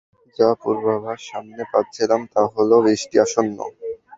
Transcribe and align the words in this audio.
যা 0.39 0.49
পূর্বাভাস 0.61 1.19
সমানে 1.27 1.65
পাচ্ছিলাম 1.71 2.21
তা 2.33 2.41
হল 2.53 2.71
বৃষ্টি 2.85 3.15
আসন্ন। 3.25 3.57